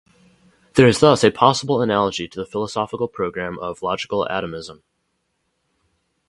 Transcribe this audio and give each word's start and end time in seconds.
There 0.73 0.87
is 0.87 0.99
thus 0.99 1.23
a 1.23 1.29
possible 1.29 1.79
analogy 1.79 2.27
to 2.27 2.39
the 2.39 2.45
philosophical 2.47 3.07
program 3.07 3.59
of 3.59 3.83
logical 3.83 4.25
atomism. 4.31 4.81